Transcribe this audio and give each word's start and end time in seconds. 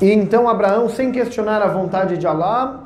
E 0.00 0.10
então 0.10 0.48
Abraão, 0.48 0.88
sem 0.88 1.12
questionar 1.12 1.60
a 1.60 1.66
vontade 1.66 2.16
de 2.16 2.26
Allah, 2.26 2.80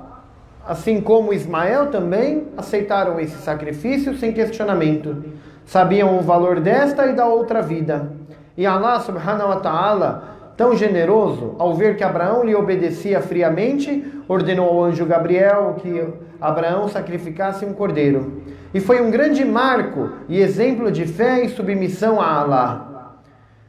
assim 0.66 1.00
como 1.00 1.32
Ismael 1.32 1.86
também, 1.86 2.48
aceitaram 2.56 3.20
esse 3.20 3.36
sacrifício 3.36 4.16
sem 4.16 4.32
questionamento. 4.32 5.24
Sabiam 5.64 6.18
o 6.18 6.22
valor 6.22 6.58
desta 6.58 7.06
e 7.06 7.12
da 7.12 7.26
outra 7.26 7.62
vida. 7.62 8.10
E 8.56 8.66
Allah 8.66 8.98
subhanahu 8.98 9.48
wa 9.48 9.56
ta'ala, 9.56 10.24
tão 10.56 10.76
generoso, 10.76 11.54
ao 11.58 11.74
ver 11.74 11.96
que 11.96 12.02
Abraão 12.02 12.44
lhe 12.44 12.54
obedecia 12.54 13.20
friamente, 13.20 14.04
ordenou 14.26 14.68
ao 14.68 14.84
anjo 14.84 15.06
Gabriel 15.06 15.76
que 15.78 16.04
Abraão 16.40 16.88
sacrificasse 16.88 17.64
um 17.64 17.72
cordeiro. 17.72 18.42
E 18.72 18.80
foi 18.80 19.00
um 19.00 19.10
grande 19.10 19.44
marco 19.44 20.10
e 20.28 20.40
exemplo 20.40 20.90
de 20.90 21.06
fé 21.06 21.44
e 21.44 21.48
submissão 21.48 22.20
a 22.20 22.40
Allah. 22.40 22.93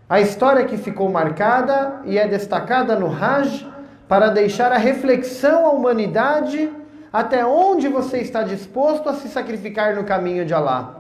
A 0.08 0.22
história 0.22 0.66
que 0.66 0.78
ficou 0.78 1.10
marcada 1.10 2.02
e 2.06 2.20
é 2.20 2.28
destacada 2.28 2.96
no 2.96 3.08
Hajj 3.08 3.66
para 4.08 4.30
deixar 4.30 4.72
a 4.72 4.78
reflexão 4.78 5.66
à 5.66 5.72
humanidade 5.72 6.72
até 7.12 7.44
onde 7.44 7.88
você 7.88 8.20
está 8.20 8.44
disposto 8.44 9.10
a 9.10 9.14
se 9.14 9.28
sacrificar 9.28 9.96
no 9.96 10.04
caminho 10.04 10.46
de 10.46 10.54
Allah. 10.54 10.96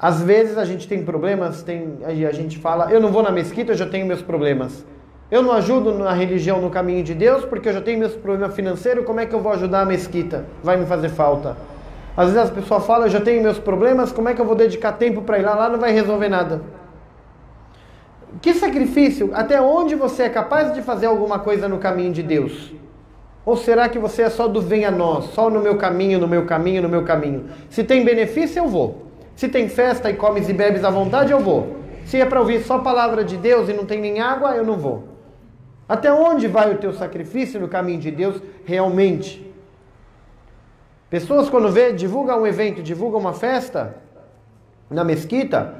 Às 0.00 0.22
vezes 0.22 0.56
a 0.56 0.64
gente 0.64 0.88
tem 0.88 1.04
problemas, 1.04 1.62
tem, 1.62 1.98
a 2.04 2.32
gente 2.32 2.56
fala, 2.56 2.90
eu 2.90 3.00
não 3.00 3.10
vou 3.10 3.22
na 3.22 3.30
mesquita, 3.30 3.72
eu 3.72 3.76
já 3.76 3.86
tenho 3.86 4.06
meus 4.06 4.22
problemas. 4.22 4.86
Eu 5.30 5.42
não 5.42 5.52
ajudo 5.52 5.92
na 5.92 6.12
religião 6.14 6.62
no 6.62 6.70
caminho 6.70 7.04
de 7.04 7.12
Deus 7.12 7.44
porque 7.44 7.68
eu 7.68 7.72
já 7.74 7.82
tenho 7.82 7.98
meus 7.98 8.14
problemas 8.14 8.54
financeiros, 8.54 9.04
como 9.04 9.20
é 9.20 9.26
que 9.26 9.34
eu 9.34 9.40
vou 9.40 9.52
ajudar 9.52 9.82
a 9.82 9.84
mesquita? 9.84 10.46
Vai 10.62 10.78
me 10.78 10.86
fazer 10.86 11.10
falta. 11.10 11.54
Às 12.16 12.30
vezes 12.30 12.44
as 12.44 12.50
pessoas 12.50 12.86
falam, 12.86 13.06
eu 13.06 13.10
já 13.10 13.20
tenho 13.20 13.42
meus 13.42 13.58
problemas, 13.58 14.10
como 14.10 14.28
é 14.30 14.34
que 14.34 14.40
eu 14.40 14.46
vou 14.46 14.54
dedicar 14.54 14.92
tempo 14.92 15.20
para 15.20 15.38
ir 15.38 15.42
lá? 15.42 15.54
Lá 15.54 15.68
não 15.68 15.78
vai 15.78 15.92
resolver 15.92 16.30
nada. 16.30 16.62
Que 18.40 18.54
sacrifício? 18.54 19.30
Até 19.34 19.60
onde 19.60 19.94
você 19.94 20.24
é 20.24 20.28
capaz 20.28 20.72
de 20.72 20.82
fazer 20.82 21.06
alguma 21.06 21.38
coisa 21.38 21.68
no 21.68 21.78
caminho 21.78 22.12
de 22.12 22.22
Deus? 22.22 22.72
Ou 23.44 23.56
será 23.56 23.88
que 23.88 23.98
você 23.98 24.22
é 24.22 24.30
só 24.30 24.46
do 24.46 24.60
vem 24.60 24.84
a 24.84 24.90
nós, 24.90 25.26
só 25.26 25.48
no 25.48 25.60
meu 25.60 25.76
caminho, 25.76 26.18
no 26.18 26.28
meu 26.28 26.44
caminho, 26.44 26.82
no 26.82 26.88
meu 26.88 27.02
caminho? 27.04 27.46
Se 27.70 27.82
tem 27.82 28.04
benefício, 28.04 28.60
eu 28.60 28.68
vou. 28.68 29.06
Se 29.34 29.48
tem 29.48 29.68
festa 29.68 30.10
e 30.10 30.14
comes 30.14 30.48
e 30.48 30.52
bebes 30.52 30.84
à 30.84 30.90
vontade, 30.90 31.32
eu 31.32 31.40
vou. 31.40 31.78
Se 32.04 32.20
é 32.20 32.26
para 32.26 32.40
ouvir 32.40 32.62
só 32.62 32.76
a 32.76 32.80
palavra 32.80 33.24
de 33.24 33.36
Deus 33.36 33.68
e 33.68 33.72
não 33.72 33.86
tem 33.86 34.00
nem 34.00 34.20
água, 34.20 34.54
eu 34.54 34.64
não 34.64 34.76
vou. 34.76 35.08
Até 35.88 36.12
onde 36.12 36.46
vai 36.46 36.72
o 36.72 36.76
teu 36.76 36.92
sacrifício 36.92 37.58
no 37.58 37.68
caminho 37.68 38.00
de 38.00 38.10
Deus 38.10 38.42
realmente? 38.64 39.50
Pessoas 41.08 41.48
quando 41.48 41.70
vê, 41.70 41.92
divulgam 41.92 42.42
um 42.42 42.46
evento, 42.46 42.82
divulgam 42.82 43.18
uma 43.18 43.32
festa 43.32 43.96
na 44.90 45.02
mesquita, 45.02 45.74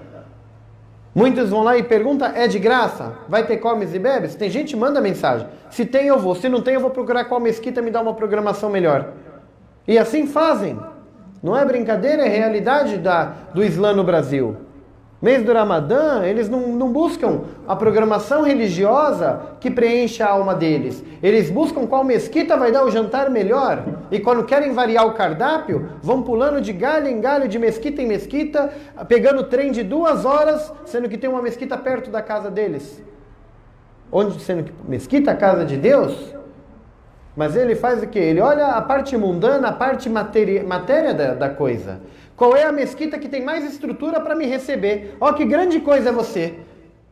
Muitos 1.15 1.51
vão 1.51 1.63
lá 1.63 1.77
e 1.77 1.83
perguntam, 1.83 2.29
é 2.35 2.47
de 2.47 2.59
graça? 2.59 3.15
Vai 3.29 3.47
ter 3.47 3.57
comes 3.57 3.95
e 3.95 3.99
bebes? 3.99 4.35
Tem 4.35 4.51
gente 4.51 4.77
manda 4.77 5.01
mensagem. 5.01 5.47
Se 5.71 5.85
tem, 5.85 6.07
eu 6.07 6.19
vou. 6.19 6.35
Se 6.35 6.49
não 6.49 6.61
tem, 6.61 6.75
eu 6.75 6.81
vou 6.81 6.91
procurar 6.91 7.25
qual 7.25 7.41
mesquita 7.41 7.83
me 7.83 7.91
dá 7.91 8.01
uma 8.01 8.15
programação 8.15 8.71
melhor. 8.71 9.13
E 9.87 9.99
assim 9.99 10.27
fazem. 10.27 10.79
Não 11.43 11.57
é 11.57 11.65
brincadeira, 11.65 12.25
é 12.25 12.29
realidade 12.29 12.99
da, 12.99 13.33
do 13.55 13.65
Islã 13.65 13.93
no 13.95 14.05
Brasil. 14.05 14.57
Mês 15.21 15.43
do 15.43 15.53
Ramadã, 15.53 16.23
eles 16.25 16.49
não, 16.49 16.69
não 16.69 16.93
buscam 16.93 17.41
a 17.67 17.75
programação 17.75 18.43
religiosa 18.43 19.41
que 19.59 19.69
preenche 19.69 20.23
a 20.23 20.31
alma 20.31 20.55
deles. 20.55 21.03
Eles 21.21 21.51
buscam 21.51 21.89
qual 21.89 22.05
mesquita 22.05 22.57
vai 22.57 22.71
dar 22.71 22.85
o 22.85 22.91
jantar 22.91 23.29
melhor. 23.29 23.83
E 24.13 24.21
quando 24.21 24.45
querem 24.45 24.73
variar 24.73 25.05
o 25.05 25.15
cardápio, 25.15 25.91
vão 26.01 26.23
pulando 26.23 26.61
de 26.61 26.73
galho 26.73 27.09
em 27.09 27.21
galho, 27.21 27.49
de 27.49 27.59
mesquita 27.59 28.01
em 28.01 28.07
mesquita, 28.07 28.73
pegando 29.09 29.43
trem 29.43 29.73
de 29.73 29.83
duas 29.83 30.25
horas, 30.25 30.73
sendo 30.87 31.09
que 31.09 31.19
tem 31.19 31.29
uma 31.29 31.43
mesquita 31.43 31.77
perto 31.77 32.11
da 32.11 32.23
casa 32.23 32.49
deles. 32.49 33.03
Onde, 34.13 34.41
sendo 34.41 34.63
que 34.63 34.73
mesquita, 34.89 35.33
a 35.33 35.37
casa 35.37 35.65
de 35.65 35.77
Deus? 35.77 36.33
Mas 37.37 37.57
ele 37.57 37.75
faz 37.75 38.03
o 38.05 38.07
quê? 38.07 38.21
Ele 38.21 38.41
olha 38.41 38.69
a 38.69 38.83
parte 38.83 39.17
mundana, 39.17 39.69
a 39.69 39.73
parte 39.73 40.09
matéria, 40.09 40.63
matéria 40.63 41.13
da, 41.13 41.35
da 41.35 41.49
coisa. 41.49 42.01
Qual 42.39 42.57
é 42.57 42.63
a 42.63 42.71
mesquita 42.71 43.19
que 43.19 43.29
tem 43.29 43.45
mais 43.45 43.65
estrutura 43.65 44.21
para 44.21 44.37
me 44.37 44.47
receber? 44.47 45.17
Ó, 45.21 45.33
que 45.33 45.45
grande 45.45 45.81
coisa 45.81 46.11
é 46.11 46.13
você. 46.13 46.55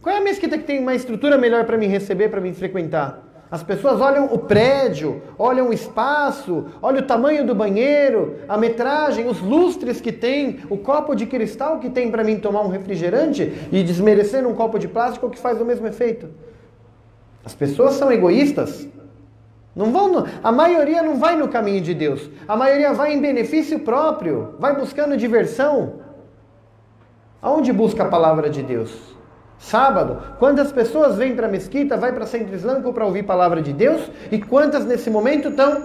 Qual 0.01 0.15
é 0.15 0.19
a 0.19 0.23
mesquita 0.23 0.57
que 0.57 0.63
tem 0.63 0.79
uma 0.79 0.95
estrutura 0.95 1.37
melhor 1.37 1.65
para 1.65 1.77
me 1.77 1.89
receber, 1.89 2.29
para 2.29 2.41
me 2.41 2.55
frequentar? 2.55 3.25
As 3.51 3.61
pessoas 3.61 4.01
olham 4.01 4.27
o 4.27 4.39
prédio, 4.39 5.21
olham 5.37 5.71
o 5.71 5.73
espaço, 5.73 6.67
olham 6.81 7.01
o 7.01 7.07
tamanho 7.07 7.45
do 7.45 7.57
banheiro, 7.57 8.37
a 8.49 8.57
metragem, 8.57 9.27
os 9.27 9.41
lustres 9.41 10.01
que 10.01 10.13
tem, 10.13 10.61
o 10.71 10.77
copo 10.77 11.13
de 11.17 11.27
cristal 11.27 11.81
que 11.81 11.91
tem 11.91 12.09
para 12.09 12.23
mim 12.23 12.39
tomar 12.39 12.63
um 12.63 12.69
refrigerante 12.69 13.53
e 13.73 13.83
desmerecer 13.83 14.47
um 14.47 14.55
copo 14.55 14.79
de 14.79 14.87
plástico 14.87 15.29
que 15.29 15.41
faz 15.41 15.61
o 15.61 15.65
mesmo 15.65 15.89
efeito. 15.89 16.29
As 17.45 17.53
pessoas 17.53 17.95
são 17.95 18.13
egoístas. 18.13 18.87
Não 19.77 19.93
vão 19.93 20.11
no, 20.11 20.27
a 20.43 20.51
maioria 20.51 21.03
não 21.03 21.17
vai 21.17 21.37
no 21.37 21.49
caminho 21.49 21.83
de 21.83 21.93
Deus. 21.93 22.31
A 22.49 22.57
maioria 22.57 22.95
vai 22.95 23.13
em 23.13 23.21
benefício 23.21 23.79
próprio, 23.81 24.55
vai 24.59 24.75
buscando 24.75 25.19
diversão. 25.19 26.01
Aonde 27.43 27.75
busca 27.75 28.05
a 28.05 28.09
palavra 28.09 28.49
de 28.49 28.63
Deus? 28.63 29.15
Sábado, 29.59 30.23
quantas 30.39 30.73
pessoas 30.73 31.17
vêm 31.17 31.37
para 31.37 31.47
a 31.47 31.51
mesquita, 31.51 31.97
vai 31.97 32.11
para 32.11 32.25
centro 32.25 32.55
islâmico 32.55 32.91
para 32.93 33.05
ouvir 33.05 33.21
a 33.21 33.25
palavra 33.25 33.61
de 33.61 33.75
Deus? 33.75 34.11
E 34.33 34.41
quantas 34.41 34.87
nesse 34.87 35.11
momento 35.11 35.51
estão 35.51 35.83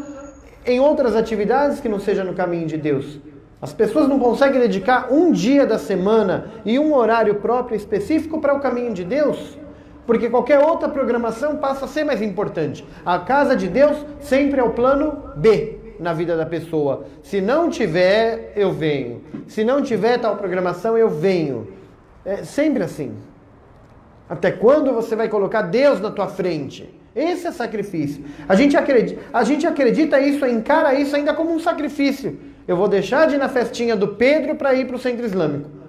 em 0.65 0.79
outras 0.79 1.13
atividades 1.13 1.81
que 1.81 1.89
não 1.89 1.99
seja 1.99 2.23
no 2.23 2.33
caminho 2.33 2.67
de 2.67 2.77
Deus? 2.77 3.19
As 3.61 3.73
pessoas 3.73 4.07
não 4.07 4.19
conseguem 4.19 4.61
dedicar 4.61 5.11
um 5.11 5.31
dia 5.31 5.67
da 5.67 5.77
semana 5.77 6.45
e 6.63 6.79
um 6.79 6.93
horário 6.95 7.35
próprio 7.35 7.75
específico 7.75 8.39
para 8.39 8.53
o 8.53 8.61
caminho 8.61 8.93
de 8.93 9.03
Deus? 9.03 9.57
Porque 10.11 10.29
qualquer 10.29 10.59
outra 10.59 10.89
programação 10.89 11.55
passa 11.55 11.85
a 11.85 11.87
ser 11.87 12.03
mais 12.03 12.21
importante. 12.21 12.85
A 13.05 13.17
casa 13.19 13.55
de 13.55 13.69
Deus 13.69 13.95
sempre 14.19 14.59
é 14.59 14.63
o 14.63 14.71
plano 14.71 15.31
B 15.37 15.77
na 16.01 16.11
vida 16.11 16.35
da 16.35 16.45
pessoa. 16.45 17.05
Se 17.23 17.39
não 17.39 17.69
tiver, 17.69 18.51
eu 18.57 18.73
venho. 18.73 19.21
Se 19.47 19.63
não 19.63 19.81
tiver 19.81 20.17
tal 20.17 20.35
programação, 20.35 20.97
eu 20.97 21.07
venho. 21.09 21.71
É 22.25 22.43
sempre 22.43 22.83
assim. 22.83 23.13
Até 24.27 24.51
quando 24.51 24.91
você 24.91 25.15
vai 25.15 25.29
colocar 25.29 25.61
Deus 25.61 26.01
na 26.01 26.11
tua 26.11 26.27
frente? 26.27 26.93
Esse 27.15 27.47
é 27.47 27.51
sacrifício. 27.53 28.25
A 28.49 28.55
gente 28.55 28.75
acredita, 28.75 29.21
a 29.31 29.45
gente 29.45 29.65
acredita 29.65 30.19
isso, 30.19 30.45
encara 30.45 30.93
isso 30.93 31.15
ainda 31.15 31.33
como 31.33 31.53
um 31.53 31.59
sacrifício. 31.59 32.37
Eu 32.67 32.75
vou 32.75 32.89
deixar 32.89 33.29
de 33.29 33.35
ir 33.35 33.37
na 33.37 33.47
festinha 33.47 33.95
do 33.95 34.09
Pedro 34.09 34.55
para 34.55 34.73
ir 34.73 34.87
para 34.87 34.97
o 34.97 34.99
centro 34.99 35.25
islâmico 35.25 35.80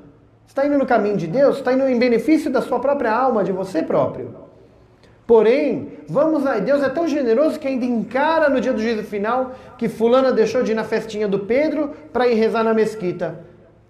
está 0.53 0.67
indo 0.67 0.77
no 0.77 0.85
caminho 0.85 1.17
de 1.17 1.27
Deus? 1.27 1.57
Está 1.57 1.73
indo 1.73 1.89
em 1.89 1.99
benefício 1.99 2.51
da 2.51 2.61
sua 2.61 2.79
própria 2.79 3.11
alma, 3.11 3.43
de 3.43 3.51
você 3.51 3.83
próprio. 3.83 4.35
Porém, 5.27 5.93
vamos 6.07 6.45
lá, 6.45 6.59
Deus 6.59 6.83
é 6.83 6.91
tão 6.91 7.09
generoso 7.09 7.59
que 7.59 7.67
ainda 7.67 7.87
encara 7.87 8.51
no 8.51 8.61
dia 8.61 8.73
do 8.73 8.83
juízo 8.83 9.03
final 9.03 9.53
que 9.79 9.89
fulana 9.89 10.31
deixou 10.31 10.63
de 10.63 10.73
ir 10.73 10.75
na 10.75 10.85
festinha 10.85 11.27
do 11.27 11.39
Pedro 11.39 11.93
para 12.13 12.29
ir 12.29 12.35
rezar 12.35 12.63
na 12.63 12.75
mesquita. 12.75 13.41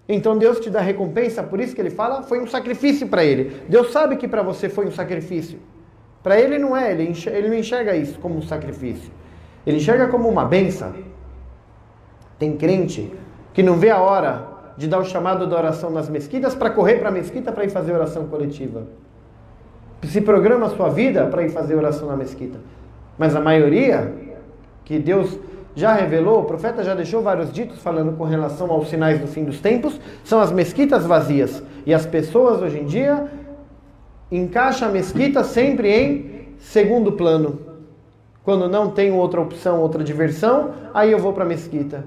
Então 0.07 0.37
Deus 0.37 0.61
te 0.61 0.69
dá 0.69 0.79
recompensa, 0.79 1.43
por 1.43 1.59
isso 1.59 1.75
que 1.75 1.81
ele 1.81 1.89
fala, 1.89 2.23
foi 2.23 2.39
um 2.39 2.47
sacrifício 2.47 3.09
para 3.09 3.25
ele. 3.25 3.61
Deus 3.67 3.91
sabe 3.91 4.15
que 4.15 4.27
para 4.27 4.41
você 4.41 4.69
foi 4.69 4.85
um 4.85 4.91
sacrifício. 4.91 5.59
Para 6.21 6.39
ele 6.39 6.57
não 6.57 6.77
é, 6.77 6.91
ele, 6.91 7.09
enxerga, 7.09 7.39
ele 7.39 7.49
não 7.49 7.57
enxerga 7.57 7.93
isso 7.93 8.17
como 8.19 8.37
um 8.37 8.41
sacrifício. 8.41 9.11
Ele 9.67 9.77
enxerga 9.77 10.07
como 10.07 10.29
uma 10.29 10.45
benção. 10.45 10.93
Tem 12.39 12.55
crente 12.55 13.11
que 13.53 13.61
não 13.61 13.75
vê 13.75 13.89
a 13.89 13.99
hora 13.99 14.52
de 14.77 14.87
dar 14.87 14.99
o 14.99 15.05
chamado 15.05 15.47
da 15.47 15.55
oração 15.55 15.89
nas 15.89 16.09
mesquitas 16.09 16.55
para 16.55 16.69
correr 16.69 16.95
para 16.95 17.09
a 17.09 17.11
mesquita 17.11 17.51
para 17.51 17.65
ir 17.65 17.69
fazer 17.69 17.93
oração 17.93 18.25
coletiva. 18.27 18.83
Se 20.03 20.19
programa 20.19 20.65
a 20.65 20.69
sua 20.69 20.89
vida 20.89 21.25
para 21.27 21.43
ir 21.43 21.49
fazer 21.49 21.75
oração 21.75 22.07
na 22.07 22.15
mesquita. 22.15 22.59
Mas 23.17 23.35
a 23.35 23.39
maioria 23.39 24.13
que 24.83 24.99
Deus 24.99 25.37
já 25.75 25.93
revelou, 25.93 26.41
o 26.41 26.43
profeta 26.43 26.83
já 26.83 26.93
deixou 26.93 27.21
vários 27.21 27.51
ditos 27.51 27.79
falando 27.79 28.17
com 28.17 28.23
relação 28.23 28.69
aos 28.71 28.89
sinais 28.89 29.19
do 29.19 29.27
fim 29.27 29.43
dos 29.43 29.59
tempos, 29.59 29.99
são 30.23 30.39
as 30.39 30.51
mesquitas 30.51 31.05
vazias. 31.05 31.63
E 31.85 31.93
as 31.93 32.05
pessoas 32.05 32.61
hoje 32.61 32.79
em 32.79 32.85
dia 32.85 33.27
encaixam 34.31 34.89
a 34.89 34.91
mesquita 34.91 35.43
sempre 35.43 35.89
em 35.89 36.55
segundo 36.57 37.13
plano. 37.13 37.59
Quando 38.43 38.67
não 38.67 38.89
tem 38.89 39.11
outra 39.11 39.39
opção, 39.39 39.79
outra 39.79 40.03
diversão, 40.03 40.71
aí 40.93 41.11
eu 41.11 41.19
vou 41.19 41.31
para 41.31 41.43
a 41.43 41.47
mesquita 41.47 42.03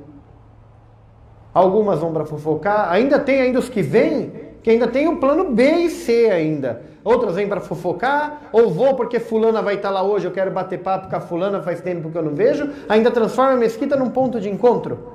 algumas 1.57 2.01
vão 2.01 2.13
para 2.13 2.27
fofocar, 2.27 2.93
ainda 2.93 3.19
tem 3.19 3.41
ainda 3.41 3.59
os 3.59 3.71
que 3.71 3.81
vêm, 3.81 4.31
que 4.63 4.69
ainda 4.69 4.87
tem 4.87 5.09
o 5.09 5.17
plano 5.17 5.53
B 5.53 5.65
e 5.65 5.91
C 5.91 6.29
ainda. 6.31 6.83
Outras 7.03 7.37
vêm 7.37 7.49
para 7.49 7.63
fofocar, 7.63 8.43
ou 8.53 8.69
vou 8.69 8.95
porque 8.95 9.19
fulana 9.19 9.63
vai 9.63 9.77
estar 9.77 9.89
tá 9.89 9.95
lá 9.95 10.03
hoje, 10.03 10.27
eu 10.27 10.31
quero 10.33 10.51
bater 10.51 10.81
papo 10.81 11.09
com 11.09 11.17
a 11.17 11.21
fulana, 11.21 11.63
faz 11.63 11.81
tempo 11.81 12.11
que 12.11 12.19
eu 12.19 12.23
não 12.23 12.35
vejo, 12.35 12.69
ainda 12.87 13.11
transforma 13.11 13.53
a 13.53 13.57
mesquita 13.57 13.97
num 13.97 14.11
ponto 14.11 14.39
de 14.39 14.51
encontro. 14.51 15.15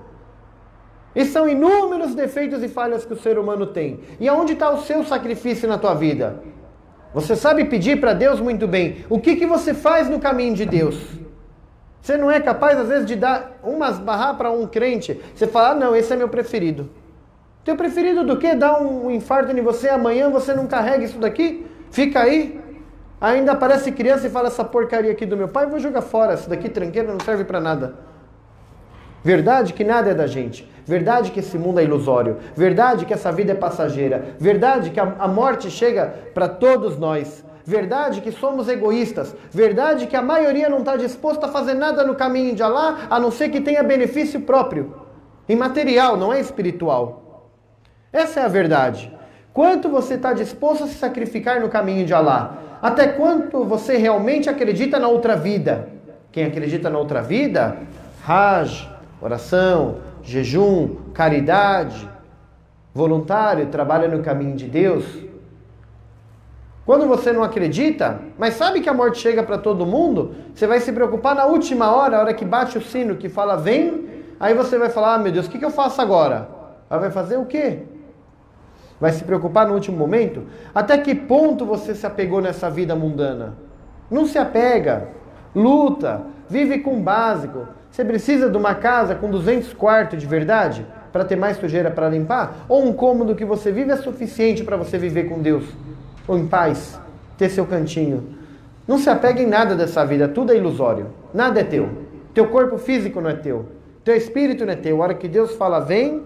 E 1.15 1.25
são 1.25 1.47
inúmeros 1.47 2.15
defeitos 2.15 2.63
e 2.63 2.67
falhas 2.67 3.05
que 3.05 3.13
o 3.13 3.19
ser 3.19 3.37
humano 3.37 3.67
tem. 3.67 3.99
E 4.19 4.27
aonde 4.27 4.53
está 4.53 4.71
o 4.71 4.81
seu 4.81 5.03
sacrifício 5.03 5.69
na 5.69 5.77
tua 5.77 5.93
vida? 5.93 6.41
Você 7.13 7.35
sabe 7.35 7.65
pedir 7.65 7.99
para 7.99 8.13
Deus 8.13 8.39
muito 8.39 8.67
bem. 8.67 9.05
O 9.09 9.19
que, 9.19 9.35
que 9.35 9.45
você 9.45 9.75
faz 9.75 10.09
no 10.09 10.19
caminho 10.19 10.55
de 10.55 10.65
Deus? 10.65 10.97
Você 12.01 12.17
não 12.17 12.31
é 12.31 12.39
capaz, 12.39 12.77
às 12.79 12.87
vezes, 12.87 13.05
de 13.05 13.15
dar 13.15 13.59
umas 13.63 13.99
barrar 13.99 14.35
para 14.35 14.51
um 14.51 14.65
crente. 14.65 15.21
Você 15.35 15.45
fala, 15.45 15.69
ah, 15.69 15.75
não, 15.75 15.95
esse 15.95 16.11
é 16.11 16.15
meu 16.15 16.27
preferido. 16.27 16.89
Teu 17.63 17.75
preferido 17.75 18.25
do 18.25 18.37
que? 18.37 18.55
Dá 18.55 18.79
um 18.79 19.11
infarto 19.11 19.55
em 19.55 19.61
você, 19.61 19.89
amanhã 19.89 20.29
você 20.29 20.53
não 20.53 20.65
carrega 20.65 21.03
isso 21.03 21.19
daqui? 21.19 21.65
Fica 21.91 22.21
aí. 22.21 22.59
Ainda 23.19 23.51
aparece 23.51 23.91
criança 23.91 24.25
e 24.25 24.31
fala 24.31 24.47
essa 24.47 24.63
porcaria 24.63 25.11
aqui 25.11 25.27
do 25.27 25.37
meu 25.37 25.47
pai, 25.47 25.67
vou 25.67 25.77
jogar 25.77 26.01
fora, 26.01 26.33
isso 26.33 26.49
daqui 26.49 26.67
tranqueira 26.67 27.11
não 27.11 27.19
serve 27.19 27.43
para 27.43 27.59
nada. 27.59 27.93
Verdade 29.23 29.73
que 29.73 29.83
nada 29.83 30.09
é 30.09 30.15
da 30.15 30.25
gente. 30.25 30.67
Verdade 30.83 31.29
que 31.29 31.39
esse 31.39 31.55
mundo 31.55 31.79
é 31.79 31.83
ilusório. 31.83 32.37
Verdade 32.55 33.05
que 33.05 33.13
essa 33.13 33.31
vida 33.31 33.51
é 33.51 33.55
passageira. 33.55 34.35
Verdade 34.39 34.89
que 34.89 34.99
a, 34.99 35.15
a 35.19 35.27
morte 35.27 35.69
chega 35.69 36.11
para 36.33 36.49
todos 36.49 36.97
nós. 36.97 37.45
Verdade 37.65 38.21
que 38.21 38.31
somos 38.31 38.67
egoístas. 38.67 39.35
Verdade 39.51 40.07
que 40.07 40.15
a 40.15 40.21
maioria 40.21 40.69
não 40.69 40.79
está 40.79 40.95
disposta 40.95 41.45
a 41.45 41.49
fazer 41.49 41.73
nada 41.73 42.03
no 42.03 42.15
caminho 42.15 42.55
de 42.55 42.63
Alá, 42.63 43.07
a 43.09 43.19
não 43.19 43.31
ser 43.31 43.49
que 43.49 43.61
tenha 43.61 43.83
benefício 43.83 44.41
próprio. 44.41 44.95
Imaterial, 45.47 46.17
não 46.17 46.33
é 46.33 46.39
espiritual. 46.39 47.49
Essa 48.11 48.41
é 48.41 48.43
a 48.43 48.47
verdade. 48.47 49.11
Quanto 49.53 49.89
você 49.89 50.15
está 50.15 50.33
disposto 50.33 50.85
a 50.85 50.87
se 50.87 50.95
sacrificar 50.95 51.59
no 51.59 51.69
caminho 51.69 52.05
de 52.05 52.13
Alá? 52.13 52.57
Até 52.81 53.07
quanto 53.07 53.63
você 53.65 53.97
realmente 53.97 54.49
acredita 54.49 54.99
na 54.99 55.07
outra 55.07 55.35
vida? 55.35 55.89
Quem 56.31 56.45
acredita 56.45 56.89
na 56.89 56.97
outra 56.97 57.21
vida, 57.21 57.77
Hajj, 58.25 58.89
oração, 59.21 59.97
jejum, 60.23 60.95
caridade, 61.13 62.09
voluntário, 62.93 63.67
trabalha 63.67 64.07
no 64.07 64.23
caminho 64.23 64.55
de 64.55 64.67
Deus. 64.67 65.05
Quando 66.85 67.07
você 67.07 67.31
não 67.31 67.43
acredita, 67.43 68.19
mas 68.37 68.55
sabe 68.55 68.81
que 68.81 68.89
a 68.89 68.93
morte 68.93 69.19
chega 69.19 69.43
para 69.43 69.57
todo 69.57 69.85
mundo, 69.85 70.33
você 70.53 70.65
vai 70.65 70.79
se 70.79 70.91
preocupar 70.91 71.35
na 71.35 71.45
última 71.45 71.95
hora, 71.95 72.17
a 72.17 72.19
hora 72.21 72.33
que 72.33 72.43
bate 72.43 72.77
o 72.77 72.81
sino, 72.81 73.15
que 73.15 73.29
fala 73.29 73.55
vem, 73.55 74.09
aí 74.39 74.53
você 74.53 74.77
vai 74.77 74.89
falar, 74.89 75.15
ah, 75.15 75.17
meu 75.19 75.31
Deus, 75.31 75.45
o 75.45 75.49
que, 75.49 75.59
que 75.59 75.65
eu 75.65 75.69
faço 75.69 76.01
agora? 76.01 76.49
Aí 76.89 76.99
vai 76.99 77.11
fazer 77.11 77.37
o 77.37 77.45
quê? 77.45 77.83
Vai 78.99 79.11
se 79.11 79.23
preocupar 79.23 79.67
no 79.67 79.73
último 79.73 79.97
momento? 79.97 80.43
Até 80.73 80.97
que 80.97 81.13
ponto 81.13 81.65
você 81.65 81.93
se 81.93 82.05
apegou 82.05 82.41
nessa 82.41 82.69
vida 82.69 82.95
mundana? 82.95 83.55
Não 84.09 84.25
se 84.25 84.37
apega, 84.37 85.07
luta, 85.55 86.21
vive 86.49 86.79
com 86.79 86.97
o 86.97 87.01
básico. 87.01 87.67
Você 87.89 88.03
precisa 88.03 88.49
de 88.49 88.57
uma 88.57 88.73
casa 88.73 89.15
com 89.15 89.29
200 89.29 89.73
quartos 89.73 90.19
de 90.19 90.25
verdade 90.25 90.85
para 91.11 91.25
ter 91.25 91.35
mais 91.35 91.57
sujeira 91.57 91.91
para 91.91 92.09
limpar? 92.09 92.65
Ou 92.67 92.85
um 92.85 92.93
cômodo 92.93 93.35
que 93.35 93.45
você 93.45 93.71
vive 93.71 93.91
é 93.91 93.97
suficiente 93.97 94.63
para 94.63 94.77
você 94.77 94.97
viver 94.97 95.29
com 95.29 95.39
Deus? 95.39 95.65
Ou 96.27 96.37
em 96.37 96.47
paz, 96.47 96.99
ter 97.37 97.49
seu 97.49 97.65
cantinho? 97.65 98.35
Não 98.87 98.97
se 98.97 99.09
apega 99.09 99.41
em 99.41 99.47
nada 99.47 99.75
dessa 99.75 100.05
vida, 100.05 100.27
tudo 100.27 100.51
é 100.51 100.57
ilusório. 100.57 101.07
Nada 101.33 101.59
é 101.59 101.63
teu. 101.63 101.89
Teu 102.33 102.47
corpo 102.47 102.77
físico 102.77 103.21
não 103.21 103.29
é 103.29 103.35
teu. 103.35 103.65
Teu 104.03 104.15
espírito 104.15 104.65
não 104.65 104.73
é 104.73 104.75
teu. 104.75 105.01
A 105.01 105.05
hora 105.05 105.13
que 105.13 105.27
Deus 105.27 105.53
fala, 105.53 105.79
vem, 105.79 106.23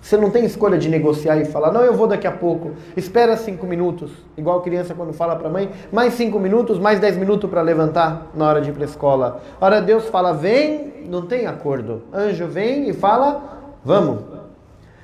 você 0.00 0.16
não 0.16 0.30
tem 0.30 0.44
escolha 0.44 0.78
de 0.78 0.88
negociar 0.88 1.36
e 1.36 1.44
falar, 1.44 1.70
não, 1.72 1.82
eu 1.82 1.92
vou 1.92 2.06
daqui 2.06 2.26
a 2.26 2.32
pouco, 2.32 2.72
espera 2.96 3.36
cinco 3.36 3.66
minutos. 3.66 4.10
Igual 4.36 4.62
criança 4.62 4.94
quando 4.94 5.12
fala 5.12 5.36
para 5.36 5.48
a 5.48 5.52
mãe, 5.52 5.70
mais 5.92 6.14
cinco 6.14 6.38
minutos, 6.38 6.78
mais 6.78 6.98
dez 6.98 7.16
minutos 7.16 7.50
para 7.50 7.60
levantar 7.60 8.28
na 8.34 8.48
hora 8.48 8.60
de 8.60 8.70
ir 8.70 8.72
para 8.72 8.82
a 8.82 8.86
escola. 8.86 9.42
A 9.60 9.64
hora 9.64 9.82
Deus 9.82 10.06
fala, 10.06 10.32
vem, 10.32 11.04
não 11.06 11.26
tem 11.26 11.46
acordo. 11.46 12.02
Anjo 12.12 12.46
vem 12.46 12.88
e 12.88 12.92
fala, 12.92 13.76
vamos. 13.84 14.20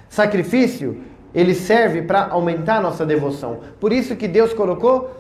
Sacrifício, 0.09 1.03
ele 1.37 1.55
serve 1.55 2.01
para 2.01 2.29
aumentar 2.31 2.79
a 2.79 2.81
nossa 2.81 3.05
devoção. 3.05 3.59
Por 3.79 3.93
isso 3.93 4.17
que 4.17 4.27
Deus 4.27 4.55
colocou 4.55 5.11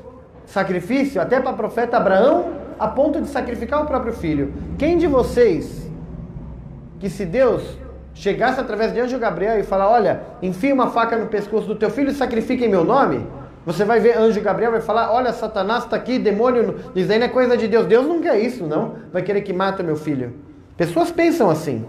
sacrifício 0.47 1.21
até 1.21 1.39
para 1.39 1.53
o 1.53 1.57
profeta 1.57 1.99
Abraão, 1.99 2.53
a 2.79 2.89
ponto 2.89 3.21
de 3.21 3.29
sacrificar 3.29 3.83
o 3.83 3.87
próprio 3.87 4.15
filho. 4.15 4.55
Quem 4.79 4.97
de 4.97 5.07
vocês, 5.07 5.91
que 6.99 7.11
se 7.11 7.27
Deus 7.27 7.63
chegasse 8.15 8.59
através 8.59 8.95
de 8.95 9.01
anjo 9.01 9.19
Gabriel 9.19 9.61
e 9.61 9.63
falar: 9.63 9.91
Olha, 9.91 10.23
enfia 10.41 10.73
uma 10.73 10.89
faca 10.89 11.19
no 11.19 11.27
pescoço 11.27 11.67
do 11.67 11.75
teu 11.75 11.91
filho 11.91 12.11
e 12.11 12.15
sacrifica 12.15 12.65
em 12.65 12.69
meu 12.69 12.83
nome. 12.83 13.27
Você 13.67 13.85
vai 13.85 14.01
ver 14.01 14.17
anjo 14.17 14.41
Gabriel 14.41 14.73
vai 14.73 14.81
falar: 14.81 15.12
Olha, 15.12 15.35
Satanás 15.35 15.85
está 15.85 15.97
aqui, 15.97 16.19
demônio, 16.19 16.77
isso 16.95 17.12
aí 17.12 17.19
não 17.19 17.27
é 17.27 17.29
coisa 17.29 17.59
de 17.59 17.69
Deus. 17.69 17.85
Deus 17.85 18.07
não 18.07 18.23
quer 18.23 18.39
isso, 18.41 18.67
não. 18.67 18.95
Vai 19.12 19.21
querer 19.21 19.43
que 19.43 19.53
mate 19.53 19.83
o 19.83 19.85
meu 19.85 19.97
filho. 19.97 20.33
Pessoas 20.79 21.11
pensam 21.11 21.51
assim. 21.51 21.85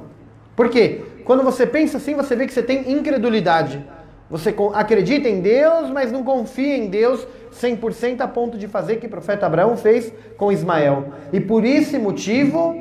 Por 0.53 0.69
quê? 0.69 1.05
Quando 1.23 1.43
você 1.43 1.65
pensa 1.65 1.95
assim, 1.95 2.13
você 2.13 2.35
vê 2.35 2.45
que 2.45 2.53
você 2.53 2.63
tem 2.63 2.91
incredulidade. 2.91 3.85
Você 4.29 4.53
acredita 4.73 5.29
em 5.29 5.39
Deus, 5.39 5.89
mas 5.89 6.11
não 6.11 6.23
confia 6.23 6.75
em 6.75 6.89
Deus 6.89 7.25
100% 7.53 8.19
a 8.21 8.27
ponto 8.27 8.57
de 8.57 8.67
fazer 8.67 8.93
o 8.93 8.99
que 8.99 9.07
o 9.07 9.09
profeta 9.09 9.45
Abraão 9.45 9.77
fez 9.77 10.11
com 10.35 10.51
Ismael. 10.51 11.13
E 11.31 11.39
por 11.39 11.63
esse 11.63 11.97
motivo, 11.97 12.75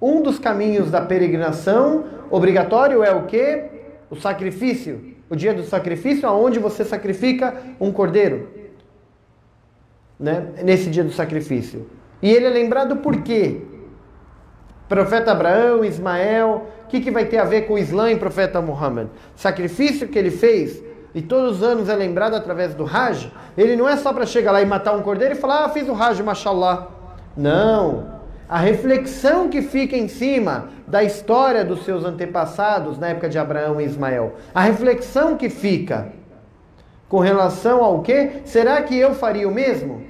um 0.00 0.20
dos 0.20 0.38
caminhos 0.38 0.90
da 0.90 1.00
peregrinação 1.00 2.04
obrigatório 2.30 3.02
é 3.02 3.14
o 3.14 3.24
que? 3.24 3.64
O 4.10 4.16
sacrifício. 4.16 5.12
O 5.30 5.36
dia 5.36 5.54
do 5.54 5.62
sacrifício, 5.62 6.28
aonde 6.28 6.58
você 6.58 6.84
sacrifica 6.84 7.56
um 7.80 7.90
cordeiro. 7.90 8.50
Né? 10.20 10.48
Nesse 10.62 10.90
dia 10.90 11.02
do 11.02 11.12
sacrifício. 11.12 11.86
E 12.20 12.30
ele 12.30 12.44
é 12.44 12.50
lembrado 12.50 12.96
por 12.96 13.22
quê? 13.22 13.62
Profeta 14.92 15.32
Abraão, 15.32 15.82
Ismael, 15.82 16.66
o 16.84 16.88
que, 16.88 17.00
que 17.00 17.10
vai 17.10 17.24
ter 17.24 17.38
a 17.38 17.44
ver 17.44 17.62
com 17.62 17.72
o 17.72 17.78
Islã 17.78 18.12
e 18.12 18.16
profeta 18.16 18.60
Muhammad? 18.60 19.08
Sacrifício 19.34 20.06
que 20.06 20.18
ele 20.18 20.30
fez, 20.30 20.82
e 21.14 21.22
todos 21.22 21.56
os 21.56 21.62
anos 21.62 21.88
é 21.88 21.94
lembrado 21.94 22.34
através 22.34 22.74
do 22.74 22.84
Hajj, 22.84 23.32
ele 23.56 23.74
não 23.74 23.88
é 23.88 23.96
só 23.96 24.12
para 24.12 24.26
chegar 24.26 24.52
lá 24.52 24.60
e 24.60 24.66
matar 24.66 24.92
um 24.92 25.00
cordeiro 25.00 25.32
e 25.32 25.38
falar, 25.38 25.64
ah, 25.64 25.68
fiz 25.70 25.88
o 25.88 25.94
Hajj, 25.94 26.22
mashallah. 26.22 26.88
Não 27.34 28.20
a 28.46 28.58
reflexão 28.58 29.48
que 29.48 29.62
fica 29.62 29.96
em 29.96 30.08
cima 30.08 30.68
da 30.86 31.02
história 31.02 31.64
dos 31.64 31.86
seus 31.86 32.04
antepassados 32.04 32.98
na 32.98 33.08
época 33.08 33.30
de 33.30 33.38
Abraão 33.38 33.80
e 33.80 33.84
Ismael, 33.86 34.34
a 34.54 34.60
reflexão 34.60 35.38
que 35.38 35.48
fica 35.48 36.12
com 37.08 37.18
relação 37.18 37.82
ao 37.82 38.02
que? 38.02 38.42
Será 38.44 38.82
que 38.82 38.94
eu 38.94 39.14
faria 39.14 39.48
o 39.48 39.54
mesmo? 39.54 40.02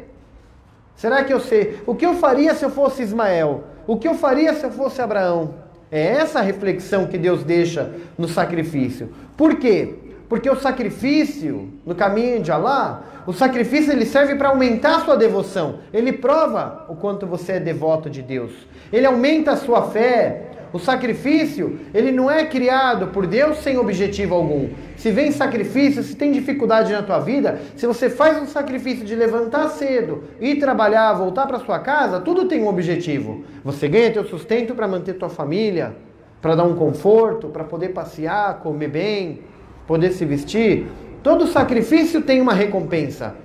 Será 0.96 1.23
que 1.23 1.32
eu 1.32 1.38
sei? 1.38 1.81
O 1.87 1.94
que 1.94 2.05
eu 2.05 2.14
faria 2.14 2.52
se 2.52 2.64
eu 2.64 2.70
fosse 2.70 3.00
Ismael? 3.00 3.70
O 3.87 3.96
que 3.96 4.06
eu 4.06 4.14
faria 4.14 4.55
se 4.55 4.64
eu 4.64 4.70
fosse 4.70 5.00
Abraão? 5.00 5.55
É 5.90 6.00
essa 6.00 6.38
a 6.38 6.43
reflexão 6.43 7.06
que 7.06 7.19
Deus 7.19 7.44
deixa 7.44 7.93
no 8.17 8.26
sacrifício. 8.29 9.12
Por 9.37 9.56
quê? 9.56 9.94
Porque 10.29 10.49
o 10.49 10.56
sacrifício 10.56 11.70
no 11.84 11.94
caminho 11.94 12.43
de 12.43 12.50
Alá, 12.50 13.02
o 13.26 13.32
sacrifício 13.34 13.93
ele 13.93 14.06
serve 14.06 14.34
para 14.37 14.49
aumentar 14.49 14.96
a 14.96 15.00
sua 15.00 15.17
devoção. 15.17 15.81
Ele 15.93 16.12
prova 16.12 16.87
o 16.88 16.96
quanto 16.96 17.26
você 17.26 17.52
é 17.52 17.61
devoto 17.61 18.08
de 18.08 18.23
Deus. 18.23 18.52
Ele 18.90 19.05
aumenta 19.05 19.52
a 19.52 19.56
sua 19.56 19.82
fé. 19.90 20.51
O 20.72 20.78
sacrifício, 20.78 21.80
ele 21.92 22.11
não 22.11 22.30
é 22.30 22.47
criado 22.47 23.08
por 23.08 23.26
Deus 23.26 23.58
sem 23.58 23.76
objetivo 23.76 24.35
algum. 24.35 24.70
Se 24.97 25.11
vem 25.11 25.30
sacrifício, 25.30 26.02
se 26.02 26.16
tem 26.16 26.32
dificuldade 26.32 26.92
na 26.92 27.02
tua 27.02 27.18
vida, 27.18 27.61
se 27.76 27.87
você 27.87 28.08
faz 28.08 28.40
um 28.40 28.47
sacrifício 28.47 29.04
de 29.04 29.14
levantar 29.14 29.68
cedo, 29.68 30.25
ir 30.40 30.58
trabalhar, 30.58 31.12
voltar 31.12 31.47
para 31.47 31.58
sua 31.58 31.78
casa, 31.78 32.20
tudo 32.20 32.47
tem 32.47 32.62
um 32.62 32.68
objetivo. 32.68 33.44
Você 33.62 33.87
ganha 33.87 34.11
teu 34.11 34.25
sustento 34.25 34.75
para 34.75 34.88
manter 34.88 35.14
tua 35.14 35.28
família, 35.28 35.94
para 36.40 36.54
dar 36.54 36.64
um 36.64 36.75
conforto, 36.75 37.49
para 37.49 37.64
poder 37.64 37.90
passear, 37.90 38.61
comer 38.61 38.88
bem, 38.88 39.40
poder 39.87 40.11
se 40.12 40.25
vestir, 40.25 40.87
todo 41.23 41.47
sacrifício 41.47 42.23
tem 42.23 42.40
uma 42.40 42.54
recompensa. 42.54 43.37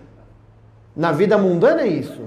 Na 0.96 1.12
vida 1.12 1.38
mundana 1.38 1.82
é 1.82 1.88
isso. 1.88 2.24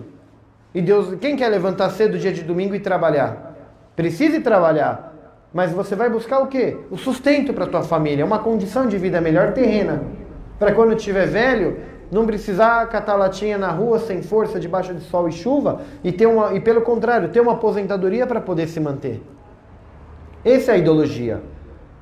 E 0.74 0.80
Deus, 0.80 1.18
quem 1.20 1.36
quer 1.36 1.48
levantar 1.48 1.90
cedo 1.90 2.18
dia 2.18 2.32
de 2.32 2.42
domingo 2.42 2.74
e 2.74 2.80
trabalhar? 2.80 3.49
Precise 3.96 4.40
trabalhar. 4.40 5.10
Mas 5.52 5.72
você 5.72 5.96
vai 5.96 6.08
buscar 6.08 6.38
o 6.40 6.46
quê? 6.46 6.76
O 6.90 6.96
sustento 6.96 7.52
para 7.52 7.66
tua 7.66 7.82
família, 7.82 8.24
uma 8.24 8.38
condição 8.38 8.86
de 8.86 8.96
vida 8.96 9.20
melhor 9.20 9.52
terrena. 9.52 10.02
Para 10.58 10.72
quando 10.72 10.94
estiver 10.94 11.26
velho, 11.26 11.78
não 12.10 12.26
precisar 12.26 12.88
catar 12.88 13.16
latinha 13.16 13.58
na 13.58 13.70
rua 13.70 13.98
sem 13.98 14.22
força, 14.22 14.60
debaixo 14.60 14.94
de 14.94 15.00
sol 15.00 15.28
e 15.28 15.32
chuva, 15.32 15.80
e 16.04 16.12
ter 16.12 16.26
uma 16.26 16.54
e 16.54 16.60
pelo 16.60 16.82
contrário, 16.82 17.28
ter 17.28 17.40
uma 17.40 17.52
aposentadoria 17.52 18.26
para 18.26 18.40
poder 18.40 18.68
se 18.68 18.78
manter. 18.78 19.22
Essa 20.44 20.72
é 20.72 20.74
a 20.74 20.78
ideologia. 20.78 21.42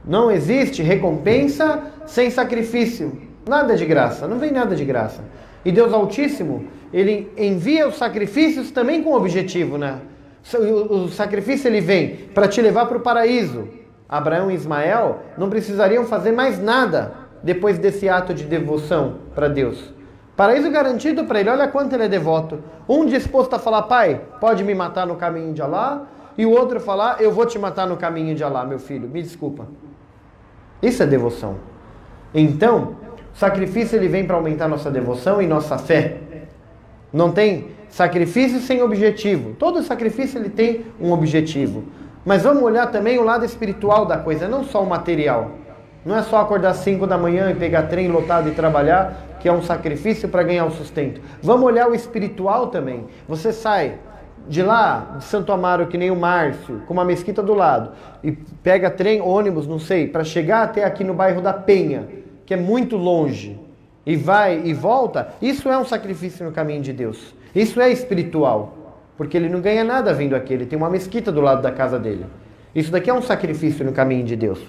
Não 0.05 0.31
existe 0.31 0.83
recompensa 0.83 1.83
sem 2.07 2.31
sacrifício. 2.31 3.21
Nada 3.47 3.77
de 3.77 3.85
graça, 3.85 4.27
não 4.27 4.39
vem 4.39 4.51
nada 4.51 4.77
de 4.77 4.85
graça. 4.85 5.23
E 5.65 5.73
Deus 5.73 5.93
Altíssimo, 5.93 6.65
ele 6.93 7.31
envia 7.37 7.89
os 7.89 7.97
sacrifícios 7.97 8.71
também 8.71 9.03
com 9.03 9.13
objetivo, 9.13 9.77
né? 9.77 10.01
O 10.57 11.09
sacrifício 11.09 11.69
ele 11.69 11.81
vem 11.81 12.17
para 12.35 12.49
te 12.49 12.61
levar 12.63 12.87
para 12.87 12.97
o 12.97 13.01
paraíso. 13.01 13.69
Abraão 14.09 14.51
e 14.51 14.55
Ismael 14.55 15.21
não 15.37 15.51
precisariam 15.51 16.05
fazer 16.05 16.33
mais 16.33 16.59
nada 16.59 17.13
depois 17.43 17.79
desse 17.79 18.09
ato 18.09 18.33
de 18.33 18.45
devoção 18.45 19.19
para 19.35 19.49
Deus. 19.49 19.93
Paraíso 20.35 20.71
garantido 20.71 21.25
para 21.25 21.41
ele, 21.41 21.51
olha 21.51 21.69
quanto 21.69 21.95
ele 21.95 22.05
é 22.05 22.09
devoto. 22.09 22.63
Um 22.89 23.05
disposto 23.05 23.55
a 23.55 23.59
falar, 23.59 23.83
pai, 23.83 24.21
pode 24.41 24.63
me 24.65 24.75
matar 24.75 25.07
no 25.07 25.17
caminho 25.17 25.53
de 25.53 25.61
Alá, 25.61 26.07
e 26.39 26.47
o 26.47 26.51
outro 26.53 26.79
falar, 26.79 27.21
eu 27.21 27.33
vou 27.33 27.45
te 27.45 27.59
matar 27.59 27.87
no 27.89 27.97
caminho 27.97 28.35
de 28.35 28.45
Alá, 28.45 28.65
meu 28.65 28.79
filho, 28.79 29.09
me 29.09 29.21
desculpa. 29.21 29.67
Isso 30.81 31.03
é 31.03 31.07
devoção. 31.07 31.57
Então, 32.33 32.97
sacrifício 33.35 33.97
ele 33.97 34.07
vem 34.07 34.25
para 34.25 34.37
aumentar 34.37 34.69
nossa 34.69 34.91
devoção 34.91 35.43
e 35.43 35.47
nossa 35.47 35.77
fé. 35.77 36.19
Não 37.13 37.33
tem 37.33 37.73
sacrifício 37.89 38.61
sem 38.61 38.83
objetivo. 38.83 39.55
Todo 39.59 39.83
sacrifício 39.83 40.39
ele 40.39 40.51
tem 40.51 40.87
um 41.01 41.13
objetivo. 41.13 41.85
Mas 42.25 42.43
vamos 42.43 42.63
olhar 42.63 42.89
também 42.89 43.19
o 43.19 43.25
lado 43.25 43.45
espiritual 43.45 44.05
da 44.05 44.19
coisa, 44.19 44.47
não 44.47 44.65
só 44.65 44.83
o 44.83 44.89
material. 44.89 45.53
Não 46.05 46.17
é 46.17 46.23
só 46.23 46.41
acordar 46.41 46.75
5 46.75 47.07
da 47.07 47.19
manhã 47.19 47.51
e 47.51 47.55
pegar 47.55 47.85
trem 47.85 48.09
lotado 48.09 48.49
e 48.49 48.53
trabalhar, 48.53 49.37
que 49.41 49.49
é 49.49 49.53
um 49.53 49.63
sacrifício 49.63 50.29
para 50.29 50.43
ganhar 50.43 50.65
o 50.65 50.71
sustento. 50.71 51.21
Vamos 51.43 51.65
olhar 51.65 51.89
o 51.89 51.95
espiritual 51.95 52.69
também. 52.69 53.07
Você 53.29 53.53
sai 53.53 53.99
de 54.49 54.63
lá, 54.63 55.17
de 55.19 55.25
Santo 55.25 55.53
Amaro, 55.53 55.87
que 55.87 55.99
nem 55.99 56.11
o 56.11 56.17
Márcio, 56.17 56.83
com 56.87 56.95
uma 56.95 57.05
mesquita 57.05 57.43
do 57.43 57.53
lado, 57.53 57.93
e 58.23 58.33
pega 58.33 58.91
trem, 58.91 59.21
ônibus, 59.21 59.67
não 59.67 59.79
sei, 59.79 60.09
para 60.09 60.25
chegar 60.25 60.63
até 60.63 60.85
aqui 60.85 61.05
no 61.05 61.13
bairro 61.13 61.43
da 61.43 61.53
Penha, 61.53 62.09
que 62.47 62.55
é 62.55 62.57
muito 62.57 62.97
longe, 62.97 63.61
e 64.07 64.17
vai 64.17 64.63
e 64.65 64.73
volta, 64.73 65.29
isso 65.43 65.69
é 65.69 65.77
um 65.77 65.85
sacrifício 65.85 66.47
no 66.47 66.53
caminho 66.53 66.81
de 66.81 66.95
Deus. 66.95 67.35
Isso 67.55 67.81
é 67.81 67.91
espiritual. 67.91 68.75
Porque 69.17 69.37
ele 69.37 69.49
não 69.49 69.61
ganha 69.61 69.83
nada 69.83 70.15
vindo 70.15 70.37
aqui, 70.37 70.55
ele 70.55 70.65
tem 70.65 70.79
uma 70.79 70.89
mesquita 70.89 71.33
do 71.33 71.41
lado 71.41 71.61
da 71.61 71.73
casa 71.73 71.99
dele. 71.99 72.25
Isso 72.73 72.93
daqui 72.93 73.11
é 73.11 73.15
um 73.15 73.21
sacrifício 73.21 73.85
no 73.85 73.93
caminho 73.93 74.25
de 74.25 74.37
Deus. 74.37 74.61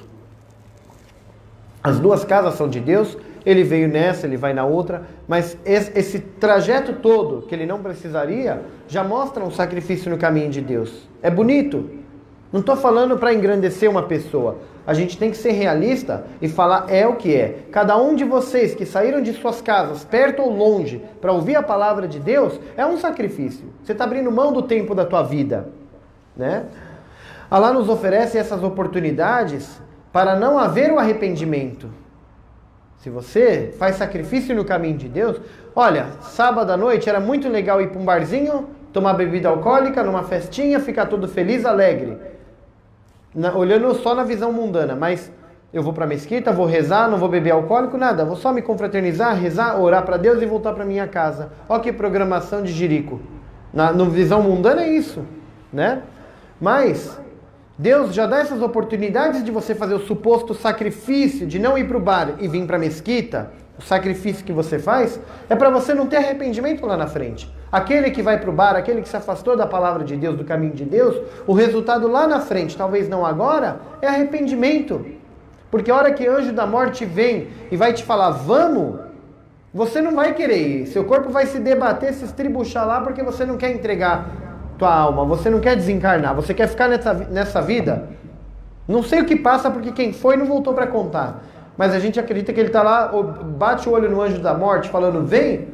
As 1.83 1.99
duas 1.99 2.25
casas 2.25 2.55
são 2.55 2.67
de 2.67 2.79
Deus, 2.79 3.15
ele 3.45 3.63
veio 3.63 3.87
nessa, 3.87 4.25
ele 4.25 4.37
vai 4.37 4.53
na 4.53 4.65
outra, 4.65 5.03
mas 5.27 5.55
esse 5.63 6.19
trajeto 6.19 6.93
todo 6.93 7.43
que 7.43 7.53
ele 7.53 7.65
não 7.65 7.81
precisaria 7.81 8.61
já 8.87 9.03
mostra 9.03 9.43
um 9.43 9.51
sacrifício 9.51 10.09
no 10.09 10.17
caminho 10.17 10.49
de 10.49 10.61
Deus. 10.61 11.07
É 11.21 11.29
bonito. 11.29 11.98
Não 12.51 12.61
estou 12.61 12.75
falando 12.75 13.17
para 13.17 13.33
engrandecer 13.33 13.89
uma 13.89 14.03
pessoa. 14.03 14.57
A 14.85 14.93
gente 14.93 15.17
tem 15.19 15.29
que 15.29 15.37
ser 15.37 15.51
realista 15.51 16.25
e 16.41 16.49
falar 16.49 16.85
é 16.89 17.05
o 17.05 17.15
que 17.15 17.35
é. 17.35 17.65
Cada 17.71 17.95
um 17.95 18.15
de 18.15 18.23
vocês 18.23 18.73
que 18.73 18.87
saíram 18.87 19.21
de 19.21 19.33
suas 19.33 19.61
casas, 19.61 20.03
perto 20.03 20.41
ou 20.41 20.49
longe, 20.49 21.03
para 21.21 21.31
ouvir 21.31 21.55
a 21.55 21.61
palavra 21.61 22.07
de 22.07 22.19
Deus, 22.19 22.59
é 22.75 22.83
um 22.83 22.97
sacrifício. 22.97 23.65
Você 23.83 23.91
está 23.91 24.03
abrindo 24.03 24.31
mão 24.31 24.51
do 24.51 24.63
tempo 24.63 24.95
da 24.95 25.05
tua 25.05 25.21
vida, 25.21 25.69
né? 26.35 26.65
Allah 27.51 27.71
nos 27.71 27.87
oferece 27.87 28.37
essas 28.37 28.63
oportunidades 28.63 29.79
para 30.11 30.35
não 30.35 30.57
haver 30.57 30.91
o 30.91 30.97
arrependimento. 30.97 31.89
Se 32.97 33.11
você 33.11 33.73
faz 33.77 33.95
sacrifício 33.95 34.55
no 34.55 34.65
caminho 34.65 34.97
de 34.97 35.07
Deus, 35.07 35.39
olha, 35.75 36.07
sábado 36.21 36.71
à 36.71 36.77
noite 36.77 37.07
era 37.07 37.19
muito 37.19 37.47
legal 37.47 37.79
ir 37.79 37.89
para 37.89 37.99
um 37.99 38.05
barzinho, 38.05 38.69
tomar 38.91 39.13
bebida 39.13 39.49
alcoólica, 39.49 40.03
numa 40.03 40.23
festinha, 40.23 40.79
ficar 40.79 41.05
todo 41.05 41.27
feliz, 41.27 41.63
alegre. 41.63 42.17
Na, 43.33 43.55
olhando 43.55 43.93
só 43.95 44.15
na 44.15 44.23
visão 44.23 44.51
mundana, 44.51 44.95
mas 44.95 45.31
eu 45.71 45.83
vou 45.83 45.93
para 45.93 46.05
a 46.05 46.07
mesquita, 46.07 46.51
vou 46.51 46.65
rezar, 46.65 47.07
não 47.07 47.17
vou 47.17 47.29
beber 47.29 47.51
alcoólico, 47.51 47.97
nada, 47.97 48.25
vou 48.25 48.35
só 48.35 48.51
me 48.51 48.61
confraternizar, 48.61 49.35
rezar, 49.35 49.79
orar 49.79 50.03
para 50.03 50.17
Deus 50.17 50.41
e 50.41 50.45
voltar 50.45 50.73
para 50.73 50.83
minha 50.83 51.07
casa. 51.07 51.51
Olha 51.67 51.81
que 51.81 51.93
programação 51.93 52.63
de 52.63 52.71
jirico. 52.71 53.19
Na 53.71 53.91
no 53.91 54.05
visão 54.05 54.41
mundana 54.41 54.81
é 54.81 54.89
isso, 54.89 55.23
né? 55.71 56.01
Mas 56.59 57.19
Deus 57.77 58.13
já 58.13 58.25
dá 58.25 58.39
essas 58.39 58.61
oportunidades 58.61 59.43
de 59.43 59.51
você 59.51 59.75
fazer 59.75 59.93
o 59.93 59.99
suposto 59.99 60.53
sacrifício 60.53 61.45
de 61.47 61.59
não 61.59 61.77
ir 61.77 61.87
para 61.87 61.97
o 61.97 61.99
bar 61.99 62.33
e 62.39 62.47
vir 62.47 62.65
para 62.65 62.75
a 62.75 62.79
mesquita. 62.79 63.51
O 63.79 63.81
sacrifício 63.81 64.43
que 64.43 64.51
você 64.51 64.77
faz 64.77 65.17
é 65.49 65.55
para 65.55 65.69
você 65.69 65.93
não 65.93 66.05
ter 66.05 66.17
arrependimento 66.17 66.85
lá 66.85 66.97
na 66.97 67.07
frente. 67.07 67.49
Aquele 67.71 68.11
que 68.11 68.21
vai 68.21 68.37
para 68.37 68.49
o 68.49 68.53
bar, 68.53 68.75
aquele 68.75 69.01
que 69.01 69.07
se 69.07 69.15
afastou 69.15 69.55
da 69.55 69.65
palavra 69.65 70.03
de 70.03 70.17
Deus, 70.17 70.35
do 70.35 70.43
caminho 70.43 70.73
de 70.73 70.83
Deus, 70.83 71.15
o 71.47 71.53
resultado 71.53 72.05
lá 72.05 72.27
na 72.27 72.41
frente, 72.41 72.75
talvez 72.75 73.07
não 73.07 73.25
agora, 73.25 73.79
é 74.01 74.07
arrependimento. 74.07 75.05
Porque 75.71 75.89
a 75.89 75.95
hora 75.95 76.11
que 76.11 76.27
anjo 76.27 76.51
da 76.51 76.67
morte 76.67 77.05
vem 77.05 77.47
e 77.71 77.77
vai 77.77 77.93
te 77.93 78.03
falar, 78.03 78.31
vamos, 78.31 78.99
você 79.73 80.01
não 80.01 80.13
vai 80.13 80.33
querer 80.33 80.57
ir. 80.57 80.87
Seu 80.87 81.05
corpo 81.05 81.29
vai 81.29 81.45
se 81.45 81.57
debater, 81.57 82.13
se 82.13 82.25
estribuchar 82.25 82.85
lá, 82.85 82.99
porque 82.99 83.23
você 83.23 83.45
não 83.45 83.55
quer 83.55 83.71
entregar 83.71 84.29
tua 84.77 84.93
alma, 84.93 85.23
você 85.23 85.49
não 85.49 85.61
quer 85.61 85.77
desencarnar, 85.77 86.35
você 86.35 86.53
quer 86.53 86.67
ficar 86.67 86.89
nessa, 86.89 87.13
nessa 87.13 87.61
vida. 87.61 88.09
Não 88.85 89.03
sei 89.03 89.21
o 89.21 89.25
que 89.25 89.37
passa 89.37 89.71
porque 89.71 89.93
quem 89.93 90.11
foi 90.11 90.35
não 90.35 90.45
voltou 90.45 90.73
para 90.73 90.87
contar. 90.87 91.43
Mas 91.79 91.95
a 91.95 91.99
gente 91.99 92.19
acredita 92.19 92.51
que 92.51 92.59
ele 92.59 92.67
está 92.67 92.83
lá, 92.83 93.09
bate 93.57 93.87
o 93.87 93.93
olho 93.93 94.11
no 94.11 94.21
anjo 94.21 94.41
da 94.41 94.53
morte, 94.53 94.89
falando: 94.89 95.25
vem. 95.25 95.65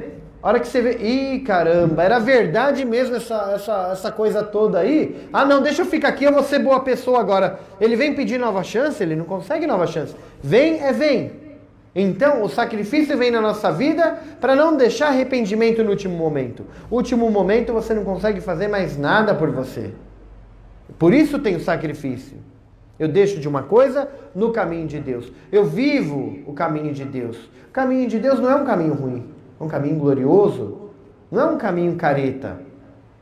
A 0.43 0.49
hora 0.49 0.59
que 0.59 0.67
você 0.67 0.79
vê, 0.79 0.97
ih, 0.99 1.39
caramba, 1.39 2.03
era 2.03 2.19
verdade 2.19 2.85
mesmo 2.85 3.15
essa, 3.15 3.53
essa, 3.55 3.89
essa 3.91 4.11
coisa 4.11 4.43
toda 4.43 4.77
aí? 4.77 5.27
Ah, 5.33 5.43
não, 5.43 5.63
deixa 5.63 5.81
eu 5.81 5.87
ficar 5.87 6.09
aqui, 6.09 6.23
eu 6.23 6.31
vou 6.31 6.43
ser 6.43 6.59
boa 6.59 6.81
pessoa 6.81 7.19
agora. 7.19 7.59
Ele 7.81 7.95
vem 7.95 8.13
pedir 8.13 8.37
nova 8.37 8.61
chance, 8.61 9.01
ele 9.01 9.15
não 9.15 9.25
consegue 9.25 9.65
nova 9.65 9.87
chance. 9.87 10.15
Vem 10.43 10.83
é 10.83 10.93
vem. 10.93 11.31
Então, 11.95 12.43
o 12.43 12.49
sacrifício 12.49 13.17
vem 13.17 13.31
na 13.31 13.41
nossa 13.41 13.71
vida 13.71 14.19
para 14.39 14.55
não 14.55 14.77
deixar 14.77 15.07
arrependimento 15.07 15.83
no 15.83 15.89
último 15.89 16.15
momento. 16.15 16.63
Último 16.91 17.31
momento 17.31 17.73
você 17.73 17.95
não 17.95 18.03
consegue 18.03 18.39
fazer 18.39 18.67
mais 18.67 18.95
nada 18.95 19.33
por 19.33 19.49
você. 19.49 19.91
Por 20.99 21.15
isso 21.15 21.39
tem 21.39 21.55
o 21.55 21.59
sacrifício. 21.59 22.37
Eu 22.99 23.07
deixo 23.07 23.39
de 23.39 23.47
uma 23.47 23.63
coisa 23.63 24.09
no 24.33 24.51
caminho 24.51 24.87
de 24.87 24.99
Deus. 24.99 25.31
Eu 25.51 25.65
vivo 25.65 26.39
o 26.45 26.53
caminho 26.53 26.93
de 26.93 27.03
Deus. 27.03 27.37
O 27.67 27.71
caminho 27.71 28.07
de 28.07 28.19
Deus 28.19 28.39
não 28.39 28.49
é 28.49 28.55
um 28.55 28.65
caminho 28.65 28.93
ruim, 28.93 29.25
é 29.59 29.63
um 29.63 29.67
caminho 29.67 29.97
glorioso. 29.97 30.85
Não 31.31 31.41
é 31.41 31.45
um 31.45 31.57
caminho 31.57 31.95
careta. 31.95 32.59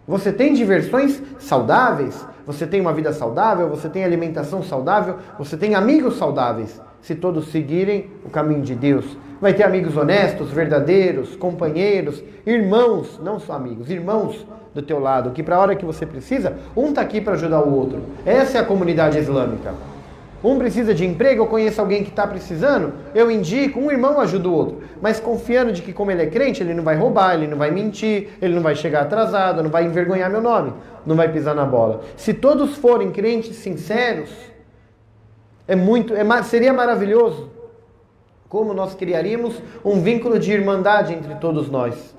Você 0.08 0.32
tem 0.32 0.54
diversões 0.54 1.22
saudáveis, 1.40 2.26
você 2.46 2.68
tem 2.68 2.82
uma 2.82 2.94
vida 2.94 3.14
saudável, 3.14 3.70
você 3.70 3.88
tem 3.88 4.04
alimentação 4.04 4.62
saudável, 4.62 5.18
você 5.38 5.56
tem 5.56 5.76
amigos 5.76 6.18
saudáveis 6.18 6.82
se 7.02 7.16
todos 7.16 7.48
seguirem 7.50 8.12
o 8.26 8.30
caminho 8.30 8.62
de 8.62 8.76
Deus. 8.76 9.18
Vai 9.42 9.54
ter 9.54 9.64
amigos 9.64 9.98
honestos, 9.98 10.52
verdadeiros, 10.52 11.36
companheiros, 11.36 12.24
irmãos, 12.46 13.20
não 13.22 13.40
só 13.40 13.54
amigos, 13.54 13.90
irmãos 13.90 14.46
do 14.74 14.82
teu 14.82 15.00
lado, 15.00 15.32
que 15.32 15.44
para 15.44 15.56
a 15.56 15.60
hora 15.60 15.76
que 15.76 15.86
você 15.86 16.06
precisa, 16.06 16.58
um 16.76 16.90
está 16.90 17.02
aqui 17.02 17.22
para 17.22 17.34
ajudar 17.34 17.62
o 17.62 17.74
outro. 17.74 18.02
Essa 18.26 18.58
é 18.58 18.62
a 18.62 18.66
comunidade 18.66 19.18
islâmica. 19.18 19.74
Um 20.44 20.58
precisa 20.58 20.94
de 20.94 21.06
emprego, 21.06 21.44
eu 21.44 21.48
conheço 21.48 21.80
alguém 21.80 22.04
que 22.04 22.10
está 22.10 22.28
precisando, 22.28 22.92
eu 23.16 23.32
indico, 23.32 23.80
um 23.80 23.90
irmão 23.90 24.20
ajuda 24.20 24.50
o 24.50 24.54
outro. 24.54 24.82
Mas 25.02 25.18
confiando 25.18 25.72
de 25.72 25.82
que 25.82 25.94
como 25.94 26.12
ele 26.12 26.24
é 26.24 26.26
crente, 26.26 26.62
ele 26.62 26.74
não 26.74 26.84
vai 26.84 26.98
roubar, 26.98 27.36
ele 27.36 27.48
não 27.48 27.58
vai 27.58 27.72
mentir, 27.72 28.32
ele 28.42 28.54
não 28.54 28.62
vai 28.62 28.76
chegar 28.76 29.04
atrasado, 29.04 29.64
não 29.64 29.70
vai 29.70 29.86
envergonhar 29.86 30.30
meu 30.30 30.42
nome, 30.42 30.74
não 31.06 31.16
vai 31.16 31.32
pisar 31.32 31.56
na 31.56 31.66
bola. 31.66 32.02
Se 32.18 32.34
todos 32.34 32.76
forem 32.76 33.10
crentes 33.10 33.56
sinceros, 33.56 34.30
é 35.66 35.78
muito, 35.78 36.14
é, 36.14 36.44
seria 36.44 36.74
maravilhoso 36.74 37.53
como 38.54 38.72
nós 38.72 38.94
criaríamos 38.94 39.60
um 39.84 40.00
vínculo 40.00 40.38
de 40.38 40.52
irmandade 40.52 41.12
entre 41.12 41.34
todos 41.34 41.72
nós. 41.72 42.16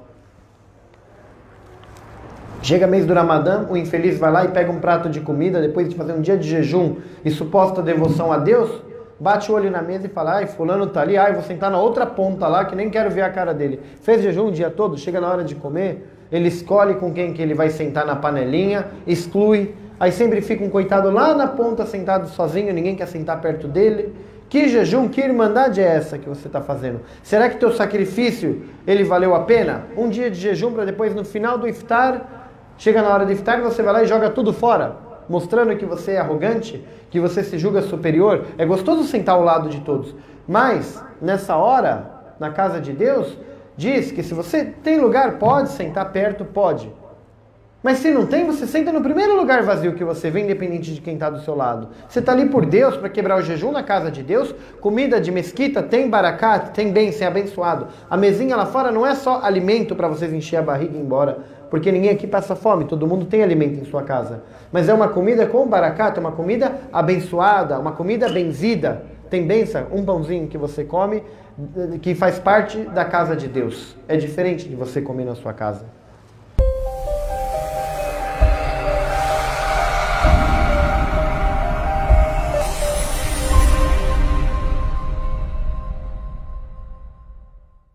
Chega 2.60 2.88
mês 2.88 3.06
do 3.06 3.14
Ramadã, 3.14 3.68
o 3.70 3.76
infeliz 3.76 4.18
vai 4.18 4.32
lá 4.32 4.44
e 4.44 4.48
pega 4.48 4.72
um 4.72 4.80
prato 4.80 5.08
de 5.08 5.20
comida 5.20 5.60
depois 5.60 5.88
de 5.88 5.94
fazer 5.94 6.12
um 6.12 6.20
dia 6.20 6.36
de 6.36 6.48
jejum 6.48 6.96
e 7.24 7.30
suposta 7.30 7.80
devoção 7.80 8.32
a 8.32 8.38
Deus, 8.38 8.82
bate 9.20 9.52
o 9.52 9.54
olho 9.54 9.70
na 9.70 9.80
mesa 9.80 10.06
e 10.06 10.10
fala: 10.10 10.38
"Ai, 10.38 10.46
fulano 10.48 10.88
tá 10.88 11.02
ali, 11.02 11.16
ai, 11.16 11.34
vou 11.34 11.42
sentar 11.42 11.70
na 11.70 11.78
outra 11.78 12.04
ponta 12.04 12.48
lá 12.48 12.64
que 12.64 12.74
nem 12.74 12.90
quero 12.90 13.12
ver 13.12 13.22
a 13.22 13.30
cara 13.30 13.54
dele". 13.54 13.78
Fez 14.02 14.20
jejum 14.20 14.48
o 14.48 14.50
dia 14.50 14.70
todo, 14.70 14.98
chega 14.98 15.20
na 15.20 15.30
hora 15.30 15.44
de 15.44 15.54
comer, 15.54 16.04
ele 16.32 16.48
escolhe 16.48 16.96
com 16.96 17.12
quem 17.12 17.32
que 17.32 17.40
ele 17.40 17.54
vai 17.54 17.70
sentar 17.70 18.04
na 18.04 18.16
panelinha, 18.16 18.88
exclui 19.06 19.72
Aí 19.98 20.10
sempre 20.10 20.40
fica 20.40 20.64
um 20.64 20.68
coitado 20.68 21.08
lá 21.10 21.34
na 21.34 21.46
ponta 21.46 21.86
sentado 21.86 22.28
sozinho, 22.28 22.72
ninguém 22.72 22.96
quer 22.96 23.06
sentar 23.06 23.40
perto 23.40 23.68
dele. 23.68 24.12
Que 24.54 24.68
jejum, 24.68 25.08
que 25.08 25.20
irmandade 25.20 25.80
é 25.80 25.84
essa 25.84 26.16
que 26.16 26.28
você 26.28 26.46
está 26.46 26.60
fazendo? 26.60 27.00
Será 27.24 27.48
que 27.48 27.56
teu 27.56 27.72
sacrifício 27.72 28.62
ele 28.86 29.02
valeu 29.02 29.34
a 29.34 29.40
pena? 29.40 29.86
Um 29.96 30.08
dia 30.08 30.30
de 30.30 30.38
jejum 30.38 30.72
para 30.72 30.84
depois 30.84 31.12
no 31.12 31.24
final 31.24 31.58
do 31.58 31.66
iftar, 31.66 32.48
chega 32.78 33.02
na 33.02 33.08
hora 33.08 33.26
do 33.26 33.32
iftar 33.32 33.58
e 33.58 33.62
você 33.62 33.82
vai 33.82 33.92
lá 33.92 34.04
e 34.04 34.06
joga 34.06 34.30
tudo 34.30 34.52
fora, 34.52 34.94
mostrando 35.28 35.76
que 35.76 35.84
você 35.84 36.12
é 36.12 36.18
arrogante, 36.18 36.86
que 37.10 37.18
você 37.18 37.42
se 37.42 37.58
julga 37.58 37.82
superior. 37.82 38.44
É 38.56 38.64
gostoso 38.64 39.02
sentar 39.02 39.34
ao 39.34 39.42
lado 39.42 39.68
de 39.68 39.80
todos, 39.80 40.14
mas 40.46 41.02
nessa 41.20 41.56
hora, 41.56 42.08
na 42.38 42.50
casa 42.50 42.80
de 42.80 42.92
Deus, 42.92 43.36
diz 43.76 44.12
que 44.12 44.22
se 44.22 44.34
você 44.34 44.66
tem 44.66 45.00
lugar, 45.00 45.32
pode 45.40 45.70
sentar 45.70 46.12
perto, 46.12 46.44
pode. 46.44 46.88
Mas 47.84 47.98
se 47.98 48.10
não 48.10 48.24
tem, 48.24 48.46
você 48.46 48.66
senta 48.66 48.90
no 48.90 49.02
primeiro 49.02 49.36
lugar 49.36 49.62
vazio 49.62 49.92
que 49.92 50.02
você 50.02 50.30
vê, 50.30 50.40
independente 50.40 50.94
de 50.94 51.02
quem 51.02 51.12
está 51.14 51.28
do 51.28 51.42
seu 51.42 51.54
lado. 51.54 51.90
Você 52.08 52.20
está 52.20 52.32
ali 52.32 52.48
por 52.48 52.64
Deus 52.64 52.96
para 52.96 53.10
quebrar 53.10 53.36
o 53.36 53.42
jejum 53.42 53.70
na 53.70 53.82
casa 53.82 54.10
de 54.10 54.22
Deus. 54.22 54.54
Comida 54.80 55.20
de 55.20 55.30
mesquita 55.30 55.82
tem 55.82 56.08
baracat, 56.08 56.70
tem 56.70 56.90
bem, 56.90 57.12
ser 57.12 57.26
abençoado. 57.26 57.88
A 58.08 58.16
mesinha 58.16 58.56
lá 58.56 58.64
fora 58.64 58.90
não 58.90 59.06
é 59.06 59.14
só 59.14 59.42
alimento 59.42 59.94
para 59.94 60.08
vocês 60.08 60.32
encher 60.32 60.56
a 60.56 60.62
barriga 60.62 60.94
e 60.94 60.98
ir 60.98 61.02
embora. 61.02 61.40
Porque 61.68 61.92
ninguém 61.92 62.08
aqui 62.08 62.26
passa 62.26 62.56
fome, 62.56 62.86
todo 62.86 63.06
mundo 63.06 63.26
tem 63.26 63.42
alimento 63.42 63.78
em 63.78 63.84
sua 63.84 64.02
casa. 64.02 64.44
Mas 64.72 64.88
é 64.88 64.94
uma 64.94 65.08
comida 65.08 65.46
com 65.46 65.66
baracat, 65.66 66.16
é 66.16 66.20
uma 66.20 66.32
comida 66.32 66.72
abençoada, 66.90 67.78
uma 67.78 67.92
comida 67.92 68.30
benzida. 68.30 69.02
Tem 69.28 69.46
benção, 69.46 69.88
um 69.92 70.02
pãozinho 70.02 70.48
que 70.48 70.56
você 70.56 70.84
come, 70.84 71.22
que 72.00 72.14
faz 72.14 72.38
parte 72.38 72.78
da 72.78 73.04
casa 73.04 73.36
de 73.36 73.46
Deus. 73.46 73.94
É 74.08 74.16
diferente 74.16 74.66
de 74.66 74.74
você 74.74 75.02
comer 75.02 75.26
na 75.26 75.34
sua 75.34 75.52
casa. 75.52 75.84